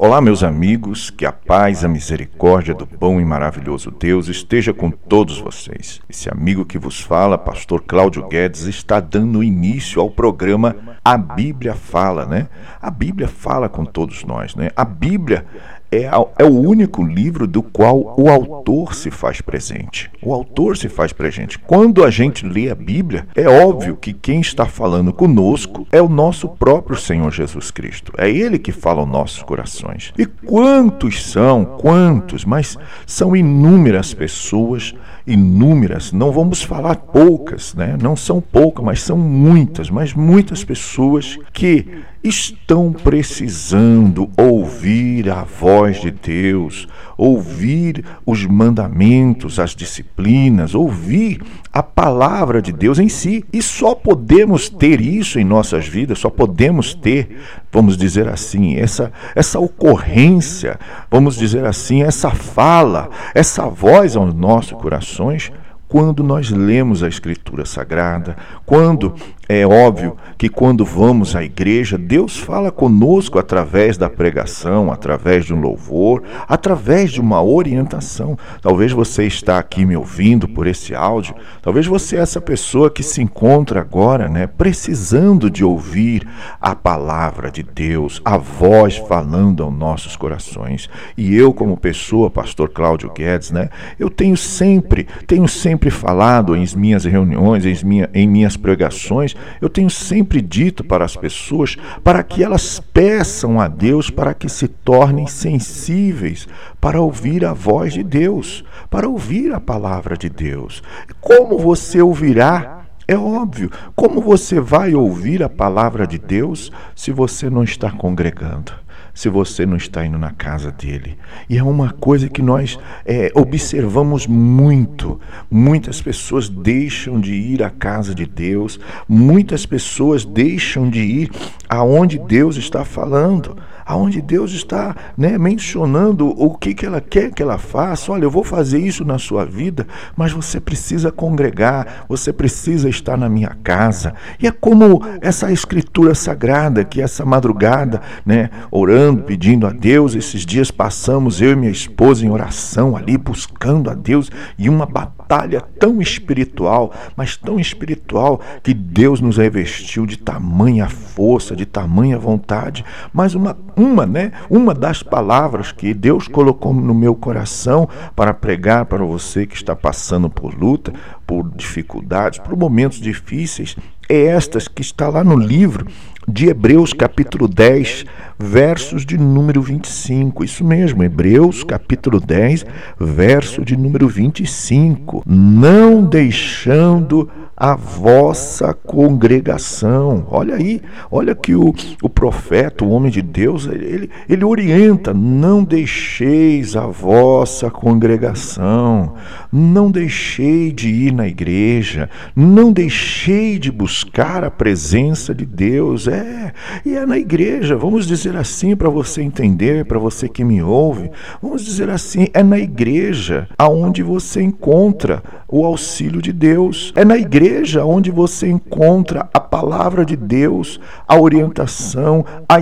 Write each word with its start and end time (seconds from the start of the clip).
Olá, 0.00 0.20
meus 0.20 0.44
amigos, 0.44 1.10
que 1.10 1.26
a 1.26 1.32
paz, 1.32 1.84
a 1.84 1.88
misericórdia 1.88 2.72
do 2.72 2.86
bom 2.86 3.20
e 3.20 3.24
maravilhoso 3.24 3.90
Deus 3.90 4.28
esteja 4.28 4.72
com 4.72 4.92
todos 4.92 5.40
vocês. 5.40 6.00
Esse 6.08 6.30
amigo 6.30 6.64
que 6.64 6.78
vos 6.78 7.00
fala, 7.00 7.36
pastor 7.36 7.82
Cláudio 7.82 8.28
Guedes, 8.28 8.62
está 8.62 9.00
dando 9.00 9.42
início 9.42 10.00
ao 10.00 10.08
programa 10.08 10.76
A 11.04 11.18
Bíblia 11.18 11.74
Fala, 11.74 12.24
né? 12.24 12.46
A 12.80 12.92
Bíblia 12.92 13.26
fala 13.26 13.68
com 13.68 13.84
todos 13.84 14.22
nós, 14.22 14.54
né? 14.54 14.70
A 14.76 14.84
Bíblia 14.84 15.44
é, 15.90 16.04
é, 16.38 16.44
o 16.44 16.60
único 16.60 17.02
livro 17.02 17.46
do 17.46 17.62
qual 17.62 18.14
o 18.18 18.28
autor 18.28 18.94
se 18.94 19.10
faz 19.10 19.40
presente. 19.40 20.10
O 20.22 20.32
autor 20.32 20.76
se 20.76 20.88
faz 20.88 21.12
presente. 21.12 21.58
Quando 21.58 22.04
a 22.04 22.10
gente 22.10 22.46
lê 22.46 22.70
a 22.70 22.74
Bíblia, 22.74 23.26
é 23.34 23.48
óbvio 23.48 23.96
que 23.96 24.12
quem 24.12 24.40
está 24.40 24.66
falando 24.66 25.12
conosco 25.12 25.86
é 25.90 26.00
o 26.00 26.08
nosso 26.08 26.48
próprio 26.48 26.96
Senhor 26.96 27.32
Jesus 27.32 27.70
Cristo. 27.70 28.12
É 28.18 28.30
Ele 28.30 28.58
que 28.58 28.72
fala 28.72 29.00
aos 29.00 29.08
nossos 29.08 29.42
corações. 29.42 30.12
E 30.18 30.26
quantos 30.26 31.24
são, 31.24 31.64
quantos, 31.64 32.44
mas 32.44 32.76
são 33.06 33.34
inúmeras 33.34 34.12
pessoas, 34.12 34.94
inúmeras, 35.26 36.12
não 36.12 36.32
vamos 36.32 36.62
falar 36.62 36.96
poucas, 36.96 37.74
né? 37.74 37.96
não 38.00 38.16
são 38.16 38.40
poucas, 38.40 38.84
mas 38.84 39.02
são 39.02 39.16
muitas, 39.16 39.90
mas 39.90 40.14
muitas 40.14 40.64
pessoas 40.64 41.38
que 41.52 41.86
estão 42.22 42.92
precisando 42.92 44.30
ouvir 44.36 45.30
a 45.30 45.44
voz 45.44 46.00
de 46.00 46.10
Deus, 46.10 46.88
ouvir 47.16 48.04
os 48.26 48.44
mandamentos, 48.44 49.58
as 49.58 49.74
disciplinas, 49.74 50.74
ouvir 50.74 51.42
a 51.72 51.82
palavra 51.82 52.60
de 52.60 52.72
Deus 52.72 52.98
em 52.98 53.08
si. 53.08 53.44
E 53.52 53.62
só 53.62 53.94
podemos 53.94 54.68
ter 54.68 55.00
isso 55.00 55.38
em 55.38 55.44
nossas 55.44 55.86
vidas, 55.86 56.18
só 56.18 56.28
podemos 56.28 56.94
ter, 56.94 57.38
vamos 57.72 57.96
dizer 57.96 58.28
assim, 58.28 58.76
essa, 58.76 59.12
essa 59.34 59.58
ocorrência, 59.58 60.78
vamos 61.10 61.36
dizer 61.36 61.64
assim, 61.64 62.02
essa 62.02 62.30
fala, 62.30 63.10
essa 63.34 63.68
voz 63.68 64.16
aos 64.16 64.34
nossos 64.34 64.72
corações 64.72 65.52
quando 65.88 66.22
nós 66.22 66.50
lemos 66.50 67.02
a 67.02 67.08
Escritura 67.08 67.64
Sagrada, 67.64 68.36
quando 68.66 69.14
é 69.48 69.66
óbvio 69.66 70.14
que 70.36 70.46
quando 70.46 70.84
vamos 70.84 71.34
à 71.34 71.42
igreja, 71.42 71.96
Deus 71.96 72.36
fala 72.36 72.70
conosco 72.70 73.38
através 73.38 73.96
da 73.96 74.10
pregação, 74.10 74.92
através 74.92 75.46
de 75.46 75.54
um 75.54 75.60
louvor, 75.60 76.22
através 76.46 77.10
de 77.12 77.20
uma 77.20 77.42
orientação. 77.42 78.36
Talvez 78.60 78.92
você 78.92 79.24
está 79.24 79.58
aqui 79.58 79.86
me 79.86 79.96
ouvindo 79.96 80.46
por 80.46 80.66
esse 80.66 80.94
áudio, 80.94 81.34
talvez 81.62 81.86
você 81.86 82.16
é 82.16 82.20
essa 82.20 82.42
pessoa 82.42 82.90
que 82.90 83.02
se 83.02 83.22
encontra 83.22 83.80
agora, 83.80 84.28
né, 84.28 84.46
precisando 84.46 85.50
de 85.50 85.64
ouvir 85.64 86.28
a 86.60 86.74
palavra 86.74 87.50
de 87.50 87.62
Deus, 87.62 88.20
a 88.22 88.36
voz 88.36 88.98
falando 88.98 89.62
aos 89.62 89.72
nossos 89.72 90.14
corações. 90.14 90.90
E 91.16 91.34
eu 91.34 91.54
como 91.54 91.74
pessoa, 91.74 92.28
pastor 92.28 92.68
Cláudio 92.68 93.10
Guedes, 93.10 93.50
né, 93.50 93.70
eu 93.98 94.10
tenho 94.10 94.36
sempre, 94.36 95.06
tenho 95.26 95.48
sempre 95.48 95.77
falado 95.90 96.56
em 96.56 96.64
minhas 96.76 97.04
reuniões, 97.04 97.64
em, 97.64 97.86
minha, 97.86 98.10
em 98.12 98.26
minhas 98.26 98.56
pregações, 98.56 99.36
eu 99.60 99.68
tenho 99.68 99.88
sempre 99.88 100.40
dito 100.40 100.82
para 100.82 101.04
as 101.04 101.16
pessoas 101.16 101.76
para 102.02 102.22
que 102.22 102.42
elas 102.42 102.80
peçam 102.80 103.60
a 103.60 103.68
Deus 103.68 104.10
para 104.10 104.34
que 104.34 104.48
se 104.48 104.66
tornem 104.66 105.26
sensíveis 105.26 106.48
para 106.80 107.00
ouvir 107.00 107.44
a 107.44 107.52
voz 107.52 107.94
de 107.94 108.02
Deus, 108.02 108.64
para 108.90 109.08
ouvir 109.08 109.54
a 109.54 109.60
palavra 109.60 110.16
de 110.16 110.28
Deus. 110.28 110.82
Como 111.20 111.58
você 111.58 112.02
ouvirá 112.02 112.78
é 113.10 113.16
óbvio. 113.16 113.70
Como 113.96 114.20
você 114.20 114.60
vai 114.60 114.94
ouvir 114.94 115.42
a 115.42 115.48
palavra 115.48 116.06
de 116.06 116.18
Deus 116.18 116.70
se 116.94 117.10
você 117.10 117.48
não 117.48 117.64
está 117.64 117.90
congregando? 117.90 118.72
Se 119.18 119.28
você 119.28 119.66
não 119.66 119.76
está 119.76 120.06
indo 120.06 120.16
na 120.16 120.30
casa 120.30 120.70
dele. 120.70 121.18
E 121.50 121.58
é 121.58 121.62
uma 121.64 121.90
coisa 121.90 122.28
que 122.28 122.40
nós 122.40 122.78
é, 123.04 123.32
observamos 123.34 124.28
muito. 124.28 125.20
Muitas 125.50 126.00
pessoas 126.00 126.48
deixam 126.48 127.20
de 127.20 127.34
ir 127.34 127.64
à 127.64 127.68
casa 127.68 128.14
de 128.14 128.24
Deus, 128.24 128.78
muitas 129.08 129.66
pessoas 129.66 130.24
deixam 130.24 130.88
de 130.88 131.00
ir 131.00 131.30
aonde 131.68 132.16
Deus 132.16 132.56
está 132.56 132.84
falando 132.84 133.56
aonde 133.88 134.20
Deus 134.20 134.52
está 134.52 134.94
né, 135.16 135.38
mencionando 135.38 136.28
o 136.28 136.50
que, 136.50 136.74
que 136.74 136.84
ela 136.84 137.00
quer 137.00 137.32
que 137.32 137.42
ela 137.42 137.56
faça. 137.56 138.12
Olha, 138.12 138.24
eu 138.24 138.30
vou 138.30 138.44
fazer 138.44 138.78
isso 138.78 139.02
na 139.02 139.18
sua 139.18 139.46
vida, 139.46 139.86
mas 140.14 140.30
você 140.30 140.60
precisa 140.60 141.10
congregar, 141.10 142.04
você 142.06 142.30
precisa 142.30 142.86
estar 142.86 143.16
na 143.16 143.30
minha 143.30 143.56
casa. 143.64 144.12
E 144.38 144.46
é 144.46 144.52
como 144.52 145.00
essa 145.22 145.50
escritura 145.50 146.14
sagrada 146.14 146.84
que 146.84 147.00
essa 147.00 147.24
madrugada, 147.24 148.02
né, 148.26 148.50
orando, 148.70 149.22
pedindo 149.22 149.66
a 149.66 149.70
Deus, 149.70 150.14
esses 150.14 150.44
dias 150.44 150.70
passamos 150.70 151.40
eu 151.40 151.52
e 151.52 151.56
minha 151.56 151.72
esposa 151.72 152.26
em 152.26 152.30
oração 152.30 152.94
ali 152.94 153.16
buscando 153.16 153.88
a 153.88 153.94
Deus 153.94 154.30
e 154.58 154.68
uma 154.68 154.84
batalha 154.84 155.62
tão 155.78 156.02
espiritual, 156.02 156.92
mas 157.16 157.38
tão 157.38 157.58
espiritual 157.58 158.38
que 158.62 158.74
Deus 158.74 159.22
nos 159.22 159.38
revestiu 159.38 160.04
de 160.04 160.18
tamanha 160.18 160.90
força, 160.90 161.56
de 161.56 161.64
tamanha 161.64 162.18
vontade, 162.18 162.84
mas 163.14 163.34
uma 163.34 163.56
uma, 163.78 164.04
né, 164.04 164.32
uma 164.50 164.74
das 164.74 165.02
palavras 165.02 165.70
que 165.70 165.94
Deus 165.94 166.26
colocou 166.26 166.74
no 166.74 166.92
meu 166.92 167.14
coração 167.14 167.88
para 168.14 168.34
pregar 168.34 168.84
para 168.86 169.04
você 169.04 169.46
que 169.46 169.54
está 169.54 169.76
passando 169.76 170.28
por 170.28 170.52
luta, 170.52 170.92
por 171.28 171.54
dificuldades, 171.54 172.38
por 172.38 172.56
momentos 172.56 172.98
difíceis, 172.98 173.76
é 174.08 174.28
estas 174.28 174.66
que 174.66 174.80
está 174.80 175.10
lá 175.10 175.22
no 175.22 175.36
livro 175.36 175.86
de 176.26 176.48
Hebreus, 176.48 176.94
capítulo 176.94 177.46
10, 177.46 178.06
versos 178.38 179.04
de 179.04 179.18
número 179.18 179.60
25. 179.60 180.42
Isso 180.42 180.64
mesmo, 180.64 181.04
Hebreus, 181.04 181.62
capítulo 181.62 182.18
10, 182.18 182.64
verso 182.98 183.62
de 183.62 183.76
número 183.76 184.08
25. 184.08 185.22
Não 185.26 186.02
deixando 186.02 187.28
a 187.60 187.74
vossa 187.74 188.72
congregação. 188.72 190.24
Olha 190.30 190.54
aí, 190.54 190.80
olha 191.10 191.34
que 191.34 191.56
o, 191.56 191.74
o 192.00 192.08
profeta, 192.08 192.84
o 192.84 192.90
homem 192.90 193.10
de 193.10 193.20
Deus, 193.20 193.66
ele, 193.66 194.08
ele 194.28 194.44
orienta: 194.44 195.12
não 195.12 195.64
deixeis 195.64 196.76
a 196.76 196.86
vossa 196.86 197.68
congregação, 197.68 199.14
não 199.52 199.90
deixei 199.90 200.70
de 200.70 200.88
ir 200.88 201.12
na 201.18 201.26
igreja, 201.26 202.08
não 202.34 202.72
deixei 202.72 203.58
de 203.58 203.72
buscar 203.72 204.44
a 204.44 204.50
presença 204.50 205.34
de 205.34 205.44
Deus. 205.44 206.06
É, 206.06 206.52
e 206.86 206.94
é 206.94 207.04
na 207.04 207.18
igreja, 207.18 207.76
vamos 207.76 208.06
dizer 208.06 208.36
assim 208.36 208.76
para 208.76 208.88
você 208.88 209.20
entender, 209.20 209.84
para 209.84 209.98
você 209.98 210.28
que 210.28 210.44
me 210.44 210.62
ouve, 210.62 211.10
vamos 211.42 211.64
dizer 211.64 211.90
assim, 211.90 212.28
é 212.32 212.42
na 212.42 212.58
igreja 212.58 213.48
aonde 213.58 214.02
você 214.02 214.40
encontra 214.40 215.22
o 215.48 215.64
auxílio 215.64 216.22
de 216.22 216.32
Deus. 216.32 216.92
É 216.94 217.04
na 217.04 217.18
igreja 217.18 217.84
onde 217.84 218.10
você 218.10 218.48
encontra 218.48 219.28
a 219.34 219.40
palavra 219.40 220.04
de 220.04 220.14
Deus, 220.14 220.78
a 221.06 221.18
orientação, 221.18 222.24
a 222.48 222.60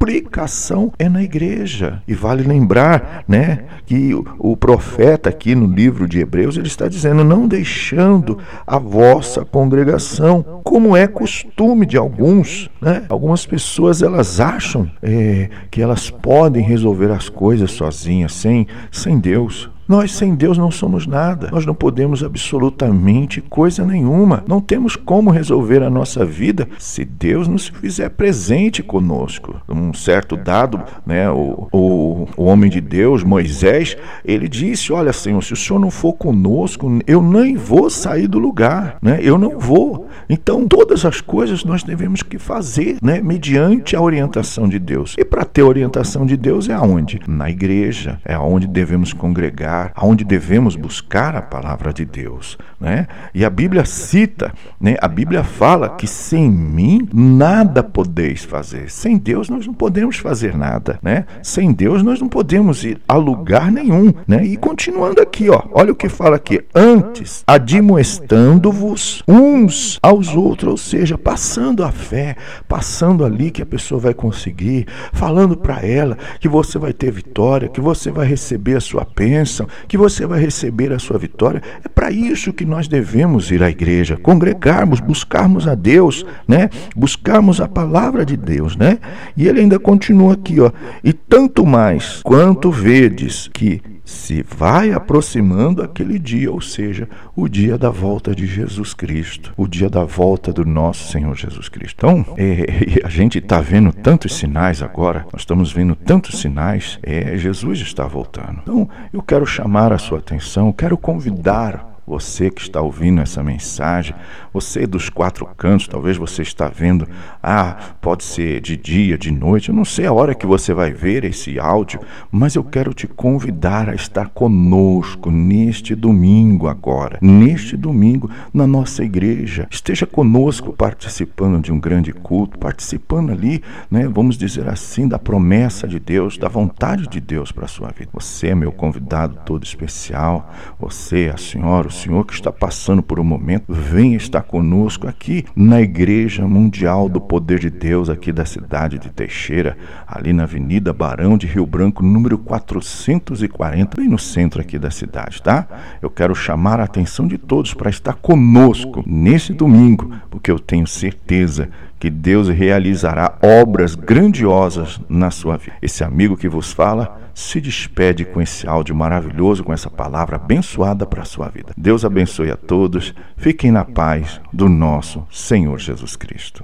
explicação 0.00 0.90
é 0.98 1.10
na 1.10 1.22
igreja. 1.22 2.02
E 2.08 2.14
vale 2.14 2.42
lembrar, 2.42 3.22
né, 3.28 3.64
que 3.84 4.14
o, 4.14 4.56
profeta 4.56 5.28
aqui 5.28 5.54
no 5.54 5.66
livro 5.66 6.08
de 6.08 6.20
Hebreus 6.20 6.56
ele 6.56 6.68
está 6.68 6.88
dizendo 6.88 7.22
não 7.22 7.46
deixando 7.46 8.38
a 8.66 8.78
vossa 8.78 9.44
congregação, 9.44 10.60
como 10.64 10.96
é 10.96 11.06
costume 11.06 11.84
de 11.84 11.98
alguns, 11.98 12.70
né? 12.80 13.04
Algumas 13.10 13.44
pessoas 13.44 14.00
elas 14.00 14.40
acham 14.40 14.90
é, 15.02 15.50
que 15.70 15.82
elas 15.82 16.10
podem 16.10 16.62
resolver 16.62 17.10
as 17.10 17.28
coisas 17.28 17.70
sozinhas, 17.72 18.32
sem 18.32 18.66
sem 18.90 19.18
Deus. 19.18 19.68
Nós 19.90 20.12
sem 20.12 20.36
Deus 20.36 20.56
não 20.56 20.70
somos 20.70 21.04
nada. 21.04 21.48
Nós 21.50 21.66
não 21.66 21.74
podemos 21.74 22.22
absolutamente 22.22 23.40
coisa 23.40 23.84
nenhuma. 23.84 24.44
Não 24.46 24.60
temos 24.60 24.94
como 24.94 25.32
resolver 25.32 25.82
a 25.82 25.90
nossa 25.90 26.24
vida 26.24 26.68
se 26.78 27.04
Deus 27.04 27.48
não 27.48 27.58
se 27.58 27.72
fizer 27.72 28.08
presente 28.10 28.84
conosco. 28.84 29.60
Um 29.68 29.92
certo 29.92 30.36
dado, 30.36 30.80
né, 31.04 31.28
o, 31.28 31.66
o, 31.72 32.28
o 32.36 32.44
homem 32.44 32.70
de 32.70 32.80
Deus, 32.80 33.24
Moisés, 33.24 33.96
ele 34.24 34.48
disse: 34.48 34.92
Olha, 34.92 35.12
Senhor, 35.12 35.42
se 35.42 35.54
o 35.54 35.56
Senhor 35.56 35.80
não 35.80 35.90
for 35.90 36.12
conosco, 36.12 37.00
eu 37.04 37.20
nem 37.20 37.56
vou 37.56 37.90
sair 37.90 38.28
do 38.28 38.38
lugar, 38.38 38.96
né? 39.02 39.18
Eu 39.20 39.36
não 39.36 39.58
vou. 39.58 40.06
Então, 40.30 40.66
todas 40.66 41.04
as 41.04 41.20
coisas 41.20 41.64
nós 41.64 41.82
devemos 41.82 42.22
que 42.22 42.38
fazer, 42.38 42.96
né, 43.02 43.20
mediante 43.20 43.96
a 43.96 44.00
orientação 44.00 44.68
de 44.68 44.78
Deus. 44.78 45.16
E 45.18 45.24
para 45.24 45.44
ter 45.44 45.62
orientação 45.62 46.24
de 46.24 46.36
Deus 46.36 46.68
é 46.68 46.72
aonde? 46.72 47.20
Na 47.26 47.50
igreja, 47.50 48.20
é 48.24 48.32
aonde 48.32 48.66
devemos 48.66 49.12
congregar 49.12 49.92
aonde 49.94 50.24
devemos 50.24 50.76
buscar 50.76 51.34
a 51.34 51.42
palavra 51.42 51.92
de 51.92 52.04
Deus, 52.04 52.58
né? 52.80 53.06
E 53.34 53.44
a 53.44 53.50
Bíblia 53.50 53.84
cita, 53.84 54.52
né? 54.80 54.96
A 55.00 55.08
Bíblia 55.08 55.42
fala 55.42 55.88
que 55.90 56.06
sem 56.06 56.50
mim 56.50 57.08
nada 57.12 57.82
podeis 57.82 58.44
fazer. 58.44 58.90
Sem 58.90 59.16
Deus 59.16 59.48
nós 59.48 59.66
não 59.66 59.74
podemos 59.74 60.16
fazer 60.16 60.56
nada, 60.56 60.98
né? 61.02 61.24
Sem 61.42 61.72
Deus 61.72 62.02
nós 62.02 62.20
não 62.20 62.28
podemos 62.28 62.84
ir 62.84 63.00
a 63.08 63.14
lugar 63.14 63.70
nenhum, 63.70 64.12
né? 64.26 64.44
E 64.44 64.56
continuando 64.56 65.20
aqui, 65.20 65.48
ó, 65.50 65.62
olha 65.72 65.92
o 65.92 65.96
que 65.96 66.08
fala 66.08 66.36
aqui: 66.36 66.62
antes 66.74 67.42
admoestando-vos 67.46 69.22
uns 69.26 69.98
aos 70.02 70.19
aos 70.20 70.36
outros, 70.36 70.70
ou 70.70 70.76
seja, 70.76 71.16
passando 71.16 71.82
a 71.82 71.90
fé, 71.90 72.36
passando 72.68 73.24
ali 73.24 73.50
que 73.50 73.62
a 73.62 73.66
pessoa 73.66 73.98
vai 74.00 74.14
conseguir, 74.14 74.86
falando 75.12 75.56
para 75.56 75.80
ela 75.84 76.16
que 76.38 76.48
você 76.48 76.78
vai 76.78 76.92
ter 76.92 77.10
vitória, 77.10 77.68
que 77.68 77.80
você 77.80 78.10
vai 78.10 78.26
receber 78.26 78.76
a 78.76 78.80
sua 78.80 79.06
bênção, 79.16 79.66
que 79.88 79.96
você 79.96 80.26
vai 80.26 80.38
receber 80.38 80.92
a 80.92 80.98
sua 80.98 81.18
vitória. 81.18 81.62
É 81.82 81.88
para 81.88 82.10
isso 82.10 82.52
que 82.52 82.64
nós 82.64 82.86
devemos 82.86 83.50
ir 83.50 83.62
à 83.62 83.70
igreja, 83.70 84.16
congregarmos, 84.16 85.00
buscarmos 85.00 85.66
a 85.66 85.74
Deus, 85.74 86.24
né? 86.46 86.68
Buscarmos 86.94 87.60
a 87.60 87.66
palavra 87.66 88.24
de 88.24 88.36
Deus, 88.36 88.76
né? 88.76 88.98
E 89.36 89.48
ele 89.48 89.60
ainda 89.60 89.78
continua 89.78 90.34
aqui, 90.34 90.60
ó. 90.60 90.70
E 91.02 91.12
tanto 91.12 91.64
mais 91.64 92.20
quanto 92.22 92.70
vedes 92.70 93.48
que 93.52 93.80
se 94.04 94.42
vai 94.42 94.92
aproximando 94.92 95.82
aquele 95.82 96.18
dia, 96.18 96.50
ou 96.50 96.60
seja, 96.60 97.08
o 97.34 97.48
dia 97.48 97.78
da 97.78 97.90
volta 97.90 98.34
de 98.34 98.46
Jesus 98.46 98.94
Cristo, 98.94 99.52
o 99.56 99.66
dia 99.66 99.88
da 99.88 100.04
volta 100.04 100.52
do 100.52 100.64
nosso 100.64 101.10
Senhor 101.10 101.36
Jesus 101.36 101.68
Cristo. 101.68 101.94
Então, 101.96 102.24
é, 102.36 103.04
a 103.04 103.08
gente 103.08 103.38
está 103.38 103.60
vendo 103.60 103.92
tantos 103.92 104.34
sinais 104.34 104.82
agora, 104.82 105.26
nós 105.32 105.42
estamos 105.42 105.72
vendo 105.72 105.94
tantos 105.94 106.40
sinais, 106.40 106.98
é, 107.02 107.36
Jesus 107.36 107.80
está 107.80 108.06
voltando. 108.06 108.60
Então, 108.62 108.88
eu 109.12 109.22
quero 109.22 109.46
chamar 109.46 109.92
a 109.92 109.98
sua 109.98 110.18
atenção, 110.18 110.72
quero 110.72 110.96
convidar 110.96 111.89
você 112.10 112.50
que 112.50 112.60
está 112.60 112.80
ouvindo 112.80 113.20
essa 113.20 113.40
mensagem, 113.40 114.16
você 114.52 114.84
dos 114.84 115.08
quatro 115.08 115.46
cantos, 115.56 115.86
talvez 115.86 116.16
você 116.16 116.42
está 116.42 116.66
vendo, 116.68 117.08
ah, 117.40 117.76
pode 118.00 118.24
ser 118.24 118.60
de 118.60 118.76
dia, 118.76 119.16
de 119.16 119.30
noite, 119.30 119.68
eu 119.68 119.74
não 119.74 119.84
sei 119.84 120.06
a 120.06 120.12
hora 120.12 120.34
que 120.34 120.44
você 120.44 120.74
vai 120.74 120.90
ver 120.90 121.24
esse 121.24 121.56
áudio, 121.56 122.00
mas 122.32 122.56
eu 122.56 122.64
quero 122.64 122.92
te 122.92 123.06
convidar 123.06 123.88
a 123.88 123.94
estar 123.94 124.28
conosco 124.30 125.30
neste 125.30 125.94
domingo 125.94 126.66
agora, 126.66 127.16
neste 127.22 127.76
domingo 127.76 128.28
na 128.52 128.66
nossa 128.66 129.04
igreja. 129.04 129.68
Esteja 129.70 130.04
conosco 130.04 130.72
participando 130.72 131.62
de 131.62 131.70
um 131.70 131.78
grande 131.78 132.12
culto, 132.12 132.58
participando 132.58 133.30
ali, 133.30 133.62
né, 133.88 134.08
vamos 134.08 134.36
dizer 134.36 134.68
assim, 134.68 135.06
da 135.06 135.18
promessa 135.18 135.86
de 135.86 136.00
Deus, 136.00 136.36
da 136.36 136.48
vontade 136.48 137.06
de 137.06 137.20
Deus 137.20 137.52
para 137.52 137.66
a 137.66 137.68
sua 137.68 137.90
vida. 137.96 138.10
Você 138.12 138.48
é 138.48 138.54
meu 138.56 138.72
convidado 138.72 139.38
todo 139.46 139.62
especial, 139.62 140.52
você, 140.76 141.30
a 141.32 141.38
senhora, 141.38 141.86
o 141.86 141.99
Senhor 142.00 142.24
que 142.24 142.32
está 142.32 142.50
passando 142.50 143.02
por 143.02 143.20
um 143.20 143.24
momento, 143.24 143.64
venha 143.68 144.16
estar 144.16 144.40
conosco 144.42 145.06
aqui 145.06 145.44
na 145.54 145.82
Igreja 145.82 146.48
Mundial 146.48 147.10
do 147.10 147.20
Poder 147.20 147.58
de 147.58 147.68
Deus, 147.68 148.08
aqui 148.08 148.32
da 148.32 148.46
cidade 148.46 148.98
de 148.98 149.10
Teixeira, 149.10 149.76
ali 150.06 150.32
na 150.32 150.44
Avenida 150.44 150.94
Barão 150.94 151.36
de 151.36 151.46
Rio 151.46 151.66
Branco, 151.66 152.02
número 152.02 152.38
440, 152.38 153.96
bem 153.98 154.08
no 154.08 154.18
centro 154.18 154.62
aqui 154.62 154.78
da 154.78 154.90
cidade, 154.90 155.42
tá? 155.42 155.66
Eu 156.00 156.08
quero 156.08 156.34
chamar 156.34 156.80
a 156.80 156.84
atenção 156.84 157.28
de 157.28 157.36
todos 157.36 157.74
para 157.74 157.90
estar 157.90 158.14
conosco 158.14 159.04
nesse 159.06 159.52
domingo, 159.52 160.10
porque 160.30 160.50
eu 160.50 160.58
tenho 160.58 160.86
certeza 160.86 161.68
que 161.98 162.08
Deus 162.08 162.48
realizará 162.48 163.36
obras 163.42 163.94
grandiosas 163.94 164.98
na 165.06 165.30
sua 165.30 165.58
vida. 165.58 165.76
Esse 165.82 166.02
amigo 166.02 166.34
que 166.34 166.48
vos 166.48 166.72
fala 166.72 167.20
se 167.40 167.60
despede 167.60 168.24
com 168.24 168.40
esse 168.40 168.66
áudio 168.66 168.94
maravilhoso, 168.94 169.64
com 169.64 169.72
essa 169.72 169.90
palavra 169.90 170.36
abençoada 170.36 171.06
para 171.06 171.22
a 171.22 171.24
sua 171.24 171.48
vida. 171.48 171.72
Deus 171.76 172.04
abençoe 172.04 172.50
a 172.50 172.56
todos. 172.56 173.14
Fiquem 173.36 173.70
na 173.70 173.84
paz 173.84 174.40
do 174.52 174.68
nosso 174.68 175.26
Senhor 175.30 175.78
Jesus 175.78 176.16
Cristo. 176.16 176.58